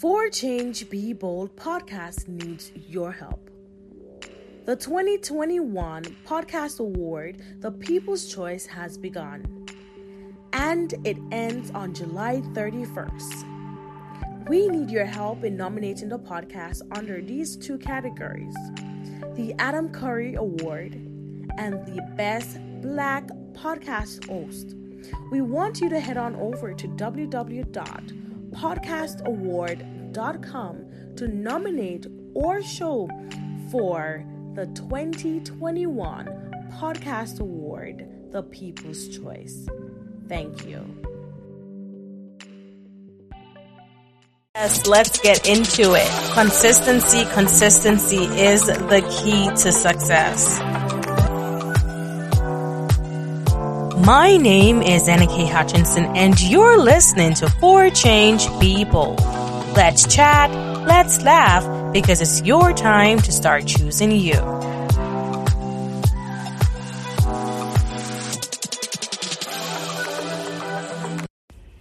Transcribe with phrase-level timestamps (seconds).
[0.00, 3.48] For Change Be Bold podcast needs your help.
[4.66, 9.66] The 2021 Podcast Award, The People's Choice, has begun
[10.52, 14.48] and it ends on July 31st.
[14.50, 18.54] We need your help in nominating the podcast under these two categories
[19.34, 20.92] the Adam Curry Award
[21.56, 24.76] and the Best Black Podcast Host.
[25.30, 28.26] We want you to head on over to www
[28.56, 30.86] podcastaward.com
[31.16, 33.08] to nominate or show
[33.70, 36.26] for the 2021
[36.72, 39.66] Podcast Award, The People's Choice.
[40.28, 40.84] Thank you.
[44.54, 46.32] Yes, let's get into it.
[46.32, 50.58] Consistency, consistency is the key to success.
[54.06, 55.46] My name is Anna K.
[55.46, 58.46] Hutchinson, and you're listening to For Change
[58.88, 59.18] Bold.
[59.74, 60.48] Let's chat,
[60.86, 64.34] let's laugh, because it's your time to start choosing you.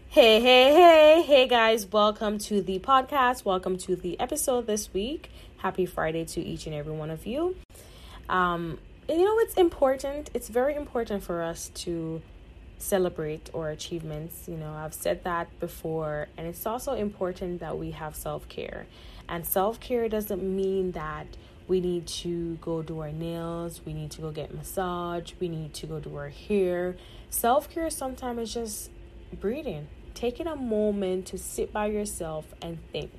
[0.10, 3.45] Hey, hey, hey, hey guys, welcome to the podcast.
[3.45, 5.30] Welcome to the episode this week.
[5.58, 7.56] Happy Friday to each and every one of you.
[8.30, 12.22] Um, you know it's important it's very important for us to
[12.78, 14.73] celebrate our achievements you know.
[14.73, 18.86] I've said that before and it's also important that we have self-care.
[19.28, 21.26] And self-care doesn't mean that
[21.67, 25.73] we need to go do our nails we need to go get massage we need
[25.76, 26.95] to go do our hair.
[27.30, 28.92] Self-care sometimes is just
[29.39, 33.11] breathing taking a moment to sit by yourself and think.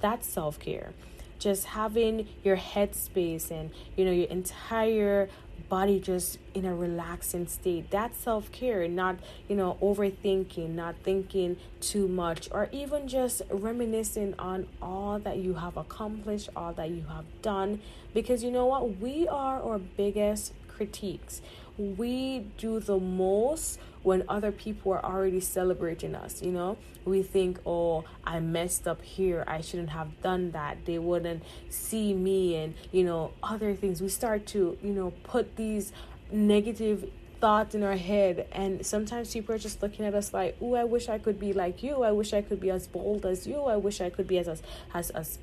[0.00, 0.92] That's self-care
[1.40, 5.28] just having your headspace and you know your entire
[5.68, 7.90] body just in a relaxing state.
[7.90, 9.16] That's self-care not
[9.48, 15.54] you know overthinking not thinking too much or even just reminiscing on all that you
[15.54, 17.80] have accomplished all that you have done.
[18.14, 18.98] Because you know what?
[18.98, 21.40] We are our biggest critiques.
[21.78, 26.76] We do the most when other people are already celebrating us you know?
[27.04, 29.44] We think oh i messed up here.
[29.46, 30.84] I shouldn't have done that.
[30.84, 34.00] They wouldn't see me and you know other things.
[34.00, 35.92] We start to you know put these
[36.30, 40.74] negative thoughts in our head and sometimes people are just looking at us like oh
[40.74, 42.02] i wish i could be like you.
[42.02, 43.62] I wish i could be as bold as you.
[43.62, 44.62] I wish i could be as as
[44.92, 45.38] as, as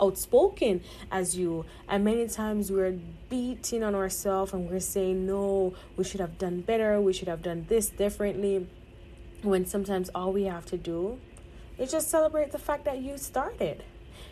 [0.00, 2.98] outspoken as you and many times we're
[3.28, 7.42] beating on ourselves and we're saying no we should have done better we should have
[7.42, 8.66] done this differently
[9.42, 11.18] when sometimes all we have to do
[11.78, 13.82] is just celebrate the fact that you started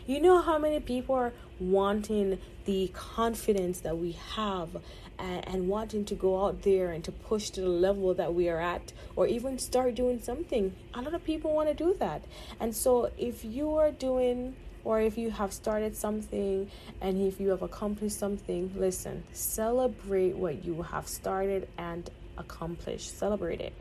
[0.07, 4.69] you know how many people are wanting the confidence that we have
[5.17, 8.49] and, and, wanting to go out there and to push to the level that we
[8.49, 10.75] are at or even start doing something.
[10.93, 12.23] A lot of people want to do that.
[12.59, 14.55] And so if you are doing
[14.85, 16.69] or if you have started something
[17.01, 23.17] and if you have accomplished something, listen, celebrate what you have started and accomplished.
[23.17, 23.73] Celebrate it.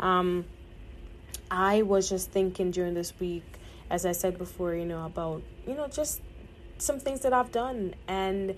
[0.00, 0.46] Um,
[1.50, 3.44] I was just thinking during this week,
[3.90, 6.20] as I said before, you know, about, you know, just
[6.78, 7.94] some things that I've done.
[8.06, 8.56] And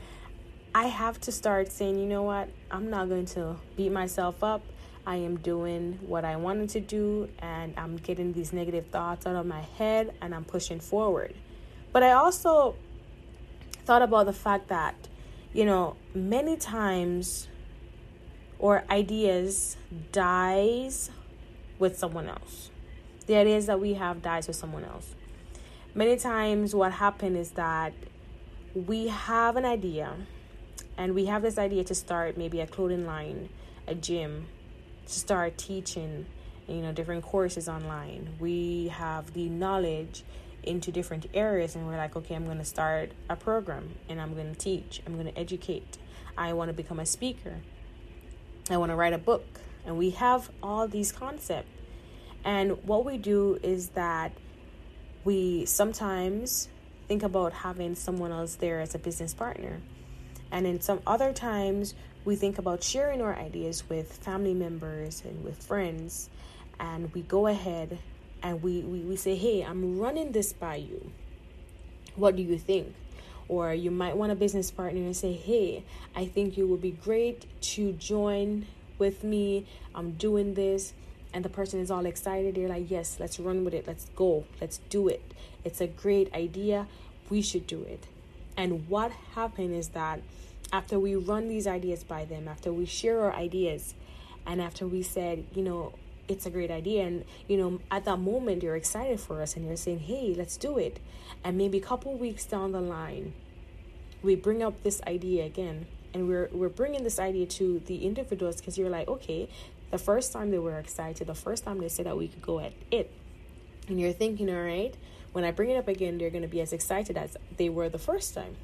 [0.74, 4.62] I have to start saying, you know what, I'm not going to beat myself up.
[5.06, 9.36] I am doing what I wanted to do and I'm getting these negative thoughts out
[9.36, 11.34] of my head and I'm pushing forward.
[11.92, 12.76] But I also
[13.84, 14.94] thought about the fact that,
[15.52, 17.48] you know, many times
[18.58, 19.76] or ideas
[20.12, 21.10] dies
[21.78, 22.70] with someone else.
[23.26, 25.14] The ideas that we have dies with someone else.
[25.94, 27.94] Many times what happens is that
[28.74, 30.14] we have an idea
[30.96, 33.48] and we have this idea to start maybe a clothing line,
[33.88, 34.46] a gym,
[35.18, 36.26] start teaching,
[36.66, 38.36] you know, different courses online.
[38.38, 40.24] We have the knowledge
[40.62, 44.34] into different areas and we're like, okay, I'm going to start a program and I'm
[44.34, 45.98] going to teach, I'm going to educate.
[46.36, 47.56] I want to become a speaker.
[48.70, 49.60] I want to write a book.
[49.84, 51.68] And we have all these concepts.
[52.44, 54.32] And what we do is that
[55.24, 56.68] we sometimes
[57.08, 59.80] think about having someone else there as a business partner.
[60.50, 61.94] And in some other times,
[62.24, 66.28] we think about sharing our ideas with family members and with friends.
[66.78, 67.98] And we go ahead
[68.42, 71.10] and we, we, we say, hey, I'm running this by you.
[72.16, 72.94] What do you think?
[73.48, 75.84] Or you might want a business partner and say, hey,
[76.14, 78.66] I think you would be great to join
[78.98, 79.66] with me.
[79.94, 80.92] I'm doing this.
[81.32, 82.54] And the person is all excited.
[82.54, 83.86] They're like, yes, let's run with it.
[83.86, 84.44] Let's go.
[84.60, 85.22] Let's do it.
[85.64, 86.86] It's a great idea.
[87.28, 88.04] We should do it.
[88.56, 90.20] And what happened is that
[90.72, 93.94] after we run these ideas by them, after we share our ideas,
[94.46, 95.92] and after we said, you know,
[96.30, 99.66] it's a great idea and you know at that moment you're excited for us and
[99.66, 101.00] you're saying hey let's do it.
[101.42, 103.32] And maybe a couple weeks down the line
[104.22, 108.56] we bring up this idea again and we're we're bringing this idea to the individuals
[108.56, 109.48] because you're like okay
[109.90, 112.60] the first time they were excited the first time they said that we could go
[112.60, 113.10] at it.
[113.88, 114.94] And you're thinking all right
[115.32, 117.88] when i bring it up again they're going to be as excited as they were
[117.88, 118.56] the first time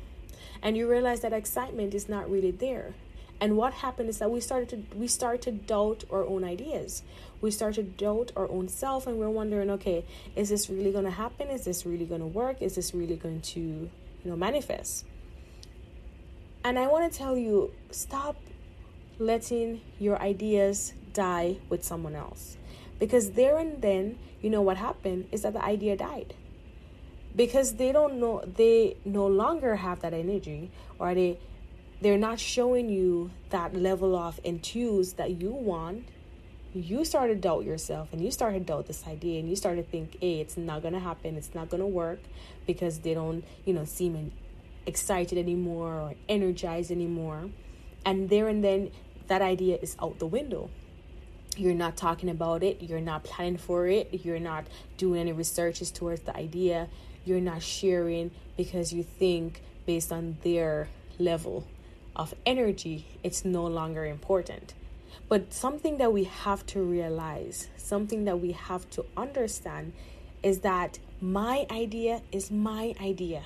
[0.62, 2.94] and you realize that excitement is not really there.
[3.41, 7.03] And what happened is that we started to we start to doubt our own ideas.
[7.41, 10.05] We start to doubt our own self and we're wondering okay
[10.35, 11.49] is this really going to happen?
[11.49, 12.62] Is this really going to work?
[12.62, 13.91] Is this really going to you
[14.25, 15.05] know manifest?
[16.64, 18.37] And i want to tell you stop
[19.19, 22.56] letting your ideas die with someone else.
[22.99, 25.29] Because there and then you know what happened?
[25.31, 26.35] Is that the idea died
[27.36, 31.38] because they don't know they no longer have that energy or they
[32.00, 36.04] they're not showing you that level of enthuse that you want.
[36.74, 39.76] You start to doubt yourself and you start to doubt this idea and you start
[39.76, 41.36] to think hey it's not gonna happen.
[41.36, 42.20] It's not gonna work
[42.66, 44.32] because they don't you know seem
[44.86, 47.50] excited anymore or energized anymore.
[48.04, 48.90] And there and then
[49.28, 50.70] that idea is out the window.
[51.56, 52.82] You're not talking about it.
[52.82, 54.24] You're not planning for it.
[54.24, 54.66] You're not
[54.98, 56.88] doing any researches towards the idea
[57.26, 60.88] you're not sharing because you think based on their
[61.19, 61.67] level
[62.14, 64.75] of energy, it's no longer important.
[65.28, 69.93] But something that we have to realize, something that we have to understand
[70.43, 73.43] is that my idea is my idea.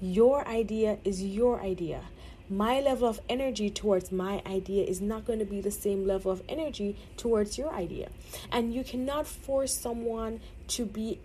[0.00, 2.02] Your idea is your idea.
[2.50, 6.30] My level of energy towards my idea is not going to be the same level
[6.30, 8.10] of energy towards your idea.
[8.50, 11.18] And you cannot force someone to be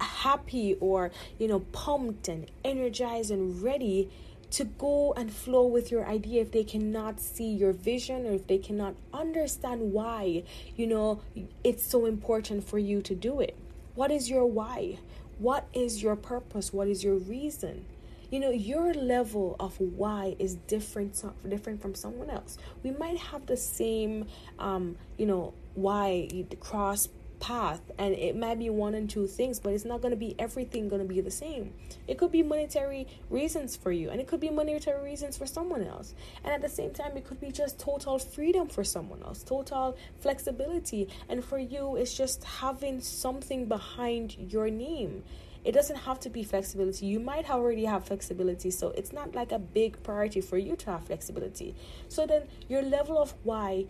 [0.00, 4.10] happy or, you know, pumped and energized and ready
[4.50, 8.46] to go and flow with your idea if they cannot see your vision or if
[8.46, 10.42] they cannot understand why
[10.76, 11.20] you know
[11.62, 13.56] it's so important for you to do it.
[13.94, 14.98] What is your why?
[15.38, 16.72] What is your purpose?
[16.72, 17.84] What is your reason?
[18.30, 22.56] You know your level of why is different different from someone else.
[22.82, 24.26] We might have the same
[24.58, 27.08] um you know why the cross
[27.40, 30.34] path and it might be one and two things but it's not going to be
[30.38, 31.72] everything going to be the same.
[32.06, 35.84] It could be monetary reasons for you and it could be monetary reasons for someone
[35.84, 36.14] else.
[36.44, 39.96] And at the same time it could be just total freedom for someone else total
[40.20, 41.08] flexibility.
[41.28, 45.22] And for you it's just having something behind your name.
[45.64, 47.06] It doesn't have to be flexibility.
[47.06, 50.92] You might already have flexibility so it's not like a big priority for you to
[50.92, 51.74] have flexibility.
[52.08, 53.86] So then your level of why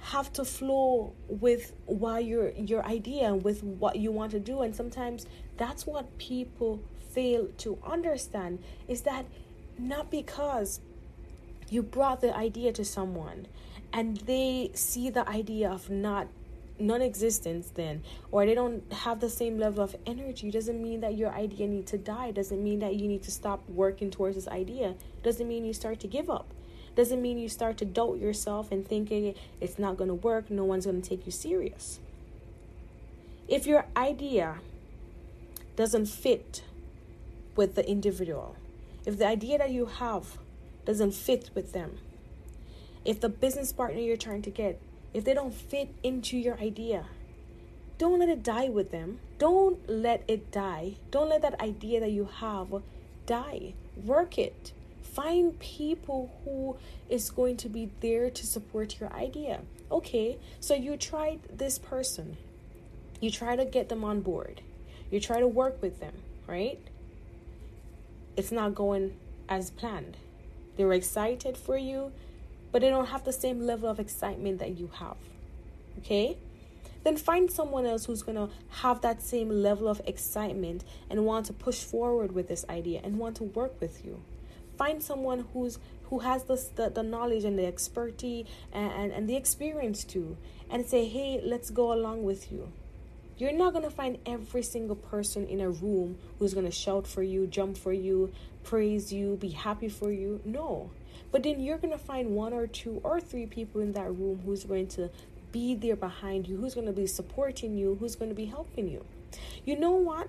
[0.00, 4.62] have to flow with why your your idea with what you want to do.
[4.62, 9.26] And sometimes that's what people fail to understand is that
[9.78, 10.80] not because
[11.70, 13.46] you brought the idea to someone
[13.92, 16.28] and they see the idea of not
[16.80, 21.30] non-existence then or they don't have the same level of energy doesn't mean that your
[21.32, 22.30] idea needs to die.
[22.30, 24.94] Doesn't mean that you need to stop working towards this idea.
[25.22, 26.54] Doesn't mean you start to give up
[26.98, 30.64] doesn't mean you start to doubt yourself and thinking it's not going to work, no
[30.64, 32.00] one's going to take you serious.
[33.46, 34.56] If your idea
[35.76, 36.64] doesn't fit
[37.54, 38.56] with the individual,
[39.06, 40.38] if the idea that you have
[40.84, 41.98] doesn't fit with them,
[43.04, 44.80] if the business partner you're trying to get,
[45.14, 47.04] if they don't fit into your idea,
[47.96, 49.20] don't let it die with them.
[49.38, 50.96] Don't let it die.
[51.12, 52.82] Don't let that idea that you have
[53.24, 53.74] die.
[54.04, 54.72] Work it
[55.14, 56.76] find people who
[57.08, 59.60] is going to be there to support your idea.
[59.90, 62.36] Okay so you tried this person.
[63.20, 64.60] You try to get them on board.
[65.10, 66.14] You try to work with them
[66.46, 66.78] right?
[68.36, 69.16] It's not going
[69.48, 70.16] as planned.
[70.76, 72.12] They were excited for you
[72.70, 75.16] but they don't have the same level of excitement that you have
[75.98, 76.36] okay?
[77.04, 78.48] Then find someone else who's going to
[78.82, 83.18] have that same level of excitement and want to push forward with this idea and
[83.18, 84.20] want to work with you
[84.78, 89.36] find someone who's who has the, the, knowledge and the expertise and, and, and the
[89.36, 90.38] experience too
[90.70, 92.72] and say hey let's go along with you.
[93.36, 97.06] You're not going to find every single person in a room who's going to shout
[97.06, 98.32] for you jump for you
[98.64, 100.40] praise you be happy for you.
[100.44, 100.90] No.
[101.30, 104.40] But then you're going to find one or two or three people in that room
[104.44, 105.10] who's going to
[105.52, 108.88] be there behind you who's going to be supporting you who's going to be helping
[108.88, 109.04] you.
[109.64, 110.28] You know what?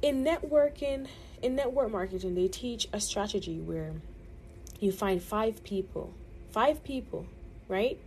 [0.00, 1.06] In networking
[1.42, 3.92] in network marketing, they teach a strategy where
[4.80, 6.14] you find five people,
[6.52, 7.26] five people,
[7.68, 7.98] right?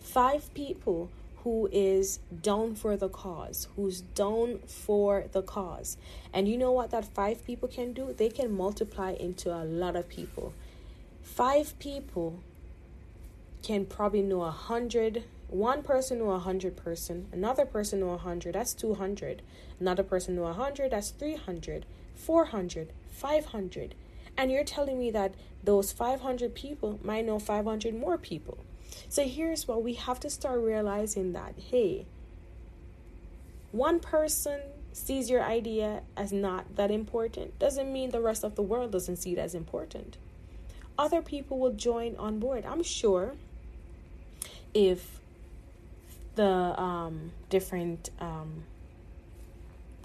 [0.00, 5.96] Five people who is down for the cause, who's down for the cause.
[6.32, 8.14] And you know what that five people can do?
[8.16, 10.54] They can multiply into a lot of people.
[11.22, 12.40] Five people
[13.62, 18.18] can probably know a hundred one person to a hundred person, another person to a
[18.18, 19.40] hundred, that's 200.
[19.78, 23.94] Another person to a hundred, that's 300, 400, 500.
[24.36, 28.58] And you're telling me that those 500 people might know 500 more people.
[29.08, 32.06] So here's what we have to start realizing that, hey,
[33.72, 34.60] one person
[34.92, 39.16] sees your idea as not that important doesn't mean the rest of the world doesn't
[39.16, 40.16] see it as important.
[40.96, 42.64] Other people will join on board.
[42.64, 43.34] I'm sure
[44.72, 45.20] if
[46.36, 48.64] the um, different um,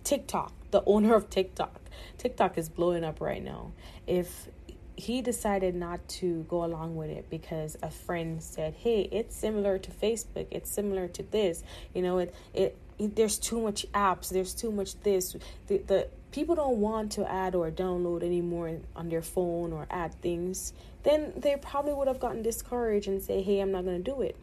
[0.09, 1.81] TikTok, the owner of TikTok,
[2.17, 3.73] TikTok is blowing up right now.
[4.07, 4.47] If
[4.95, 9.77] he decided not to go along with it because a friend said, "Hey, it's similar
[9.77, 10.47] to Facebook.
[10.49, 11.63] It's similar to this.
[11.93, 15.35] You know, it it there's too much apps there's too much this
[15.67, 20.13] the, the people don't want to add or download anymore on their phone or add
[20.21, 20.73] things
[21.03, 24.21] then they probably would have gotten discouraged and say hey i'm not going to do
[24.21, 24.35] it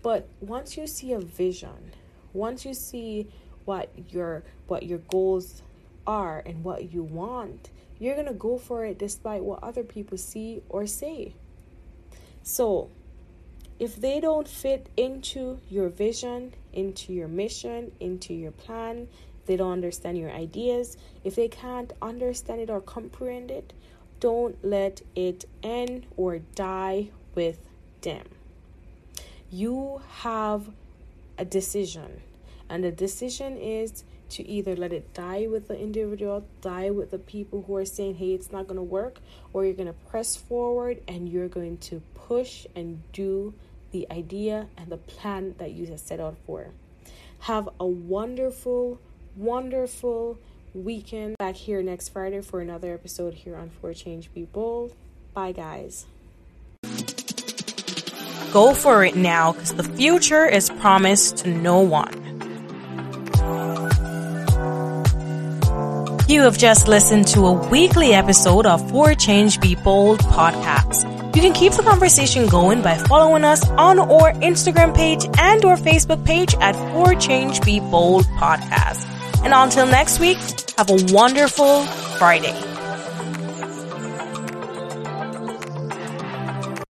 [0.00, 1.92] but once you see a vision
[2.32, 3.26] once you see
[3.64, 5.62] what your what your goals
[6.06, 10.18] are and what you want you're going to go for it despite what other people
[10.18, 11.34] see or say
[12.42, 12.90] so
[13.78, 19.08] if they don't fit into your vision, into your mission, into your plan,
[19.46, 23.72] they don't understand your ideas, if they can't understand it or comprehend it,
[24.20, 27.58] don't let it end or die with
[28.02, 28.26] them.
[29.50, 30.70] You have
[31.36, 32.22] a decision,
[32.74, 37.20] and the decision is to either let it die with the individual, die with the
[37.20, 39.20] people who are saying, hey, it's not going to work,
[39.52, 43.54] or you're going to press forward and you're going to push and do
[43.92, 46.70] the idea and the plan that you have set out for.
[47.42, 48.98] Have a wonderful,
[49.36, 50.36] wonderful
[50.74, 51.38] weekend.
[51.38, 54.94] Back here next Friday for another episode here on For Change Be Bold.
[55.32, 56.06] Bye, guys.
[58.52, 62.33] Go for it now because the future is promised to no one.
[66.34, 71.04] You have just listened to a weekly episode of For Change Be Bold podcast.
[71.36, 75.76] You can keep the conversation going by following us on our Instagram page and our
[75.76, 79.06] Facebook page at For Change Be Bold Podcast.
[79.44, 80.38] And until next week,
[80.76, 81.84] have a wonderful
[82.18, 82.73] Friday.